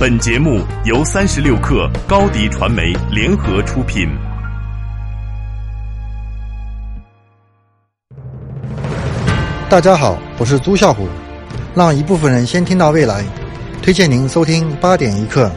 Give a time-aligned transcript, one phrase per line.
[0.00, 4.08] 本节目由三十六克高低传媒联合出品。
[9.68, 11.06] 大家好，我是朱啸虎，
[11.74, 13.22] 让一部分人先听到未来，
[13.82, 15.52] 推荐您收听八点一刻。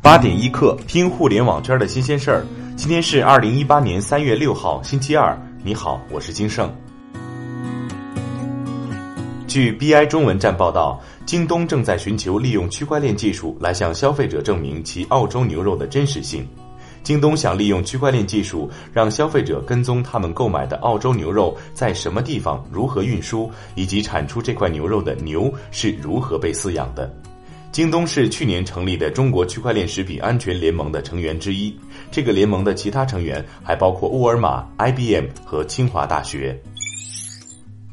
[0.00, 2.46] 八点一刻，听互联网圈的新鲜事儿。
[2.76, 5.38] 今天是二零一八年三月六号，星期二。
[5.62, 6.74] 你好，我是金盛。
[9.46, 16.48] 据 BI 中文站报道，京东正在寻求利用区块链技术来向消费者证明其澳洲牛肉的真实性。
[17.02, 27.12] 京东想利用区块链技术，让消费者跟踪他们购买的澳洲牛肉在什么地方、如何运输，以及产出这块牛肉的牛是如何被饲养的。
[27.72, 31.72] 京东是去年成立的中国区块链食品安全联盟的成员之一。
[32.10, 36.60] 这个联盟的其他成员还包括沃尔玛、IBM 和清华大学。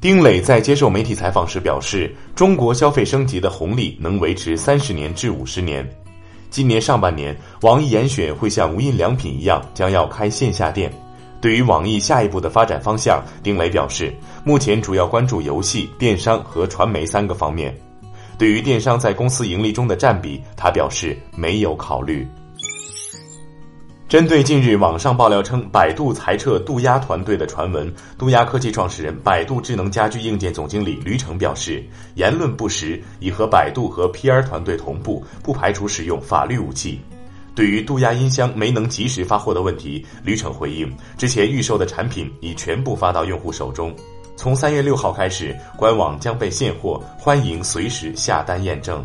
[0.02, 5.88] 丁磊在接受媒体采访时表示，中国消费升级的红利能维持三十年至五十年。
[6.50, 10.92] 今年上半年，网易严选会像无印良品一样，将要开线下店。
[11.40, 14.12] 对于网易下一步的发展方向，丁磊表示，
[14.44, 17.76] 目前主要关注游戏、电商和传媒三个方面。
[18.38, 22.28] 对于电商在公司盈利中的占比，他表示没有考虑。
[24.08, 31.84] 针对近日网上爆料称百度裁撤杜鸦团队的传闻，杜鸦科技创始人、百度智能家居硬件总经理吕成表示，
[32.16, 37.02] 言论不实，已和百度和 PR 团队同步，不排除使用法律武器。
[37.54, 43.94] 对于杜鸦音箱没能及时发货的问题，吕成回应，之前预售的产品已全部发到用户手中。
[44.38, 49.04] 从三月六号开始，官网将被现货，欢迎随时下单验证。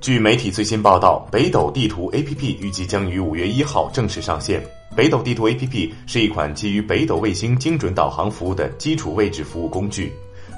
[0.00, 4.64] 据媒体最新报道，北斗地图 APP 预计将于五月一号正式上线。
[4.96, 10.10] 北斗地图 APP 是一款基于北斗卫星精准导航服务的基础位置服务工具。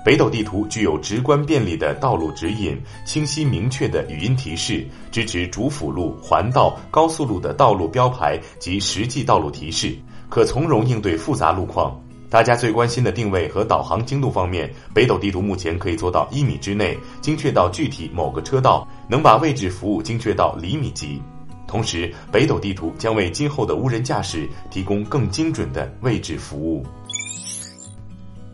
[0.05, 9.93] 北斗地图具有直观便利的道路指引、清晰明确的语音提示，支持主辅路、环道、高速路的道路标牌及实际道路提示，
[10.29, 12.01] 可从容应对复杂路况。
[12.33, 21.21] 大家最关心的定位和导航精度方面，北斗地图目前可以做到一米之内，精确到具体某个车道，能把位置服务精确到厘米级。
[21.67, 26.87] 同时，北斗地图将为今后的无人驾驶提供更精准的位置服务。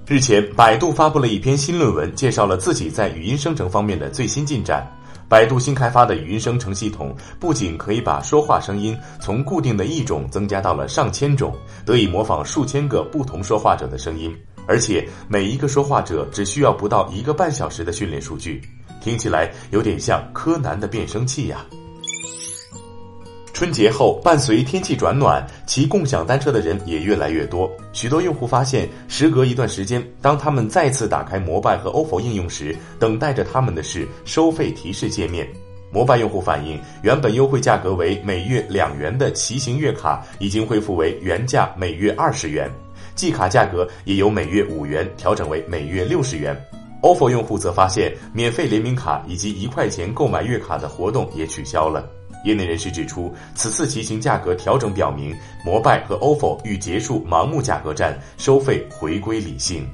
[0.09, 4.91] 日前，百度发布了一篇新论文，介绍了自己在语音生成方面的最新进展。
[5.29, 11.55] 百度新开发的语音生成系统不仅可以把说话声音从固定的一种增加到了上千种，
[11.85, 14.35] 得以模仿数千个不同说话者的声音，
[14.67, 18.63] 而且每一个说话者只需要不到一个半小时的训练数据，
[19.03, 21.67] 听起来有点像柯南的变声器呀。
[23.59, 27.69] 春节后，伴随天气转暖，骑共享单车的人也越来越多。
[27.93, 35.45] 许多用户发现，时隔一段时间，当他们再次打开摩拜和 ofo 应用时，等待着他们的是收费提示界面。
[35.91, 42.71] 摩拜用户反映，原本优惠价格为每月两元的骑行月卡，已经恢复为原价每月二十元，
[43.17, 46.57] 季卡价格也由每月五元调整为每月六十元。
[47.03, 52.09] ofo 用户则发现，免费联名卡以及一块钱购买月卡的活动也取消了。
[52.45, 55.35] 业内人士指出，此次骑行价格调整表明，
[55.65, 59.87] 摩拜和 ofo 欲结束盲目价格战，收费回归理性。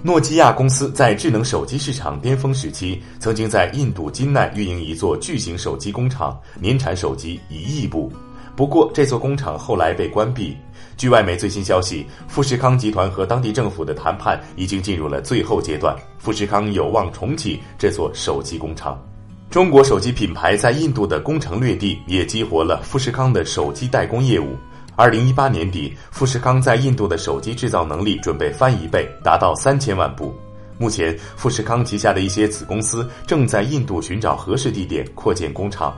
[0.00, 8.12] 诺基亚公司在智能手机市场巅峰时期，曾经在印度金奈运营一座巨型手机工厂，年产手机一亿部。
[8.54, 10.56] 不过，这座工厂后来被关闭。
[10.96, 19.00] 据外媒最新消息，富士康集团和当地政府的谈判已经进入了最后阶段，富士康有望重启这座手机工厂。
[19.50, 24.54] 中国手机品牌在印度的攻城略地，也激活了富士康的手机代工业务。
[24.94, 30.34] 二零一八年底，富士康在印度的手机制造能力准备翻一倍，达到三千万部。
[30.76, 35.96] 目前，富士康旗下的一些子公司正在印度寻找合适地点扩建工厂。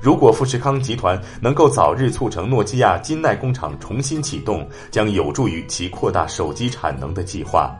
[0.00, 7.76] 如果富士康集团能够早日促成诺基亚金奈工厂重新启动，将有助于其扩大手机产能的计划。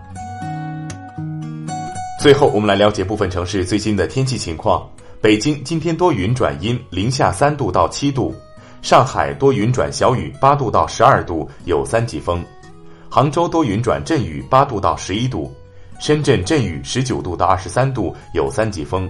[2.26, 4.84] 最后，我们来了解部分城市最新的天气情况。
[5.20, 8.34] 北京今天多云转阴，零下三度到七度；
[8.82, 12.40] 上海多云转小雨，八度到十二度，有三级风；
[13.08, 15.48] 杭州多云转阵雨，八度到十一度；
[16.00, 19.08] 深圳阵雨，十九度到二十三度，有三级风。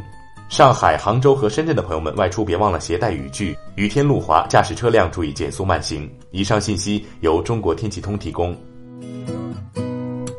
[0.50, 6.06] 上海、杭州和深圳的朋友们外出别忘了携带雨具，雨天路滑，驾驶车辆注意减速慢行。
[6.32, 8.54] 以上信息由中国天气通提供。